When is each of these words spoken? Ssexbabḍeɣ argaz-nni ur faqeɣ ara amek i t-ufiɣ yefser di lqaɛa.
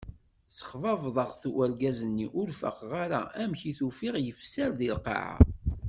Ssexbabḍeɣ 0.49 1.31
argaz-nni 1.65 2.27
ur 2.39 2.47
faqeɣ 2.59 2.91
ara 3.03 3.21
amek 3.43 3.61
i 3.69 3.71
t-ufiɣ 3.77 4.15
yefser 4.19 4.69
di 4.79 4.89
lqaɛa. 4.95 5.37